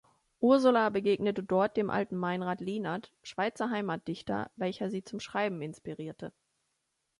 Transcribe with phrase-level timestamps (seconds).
[0.41, 6.33] Ursula begegnete dort dem alten Meinrad Lienert, Schweizer Heimatdichter, welcher sie zum Schreiben inspirierte.